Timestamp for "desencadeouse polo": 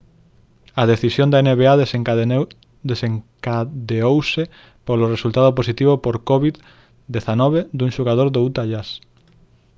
2.91-5.11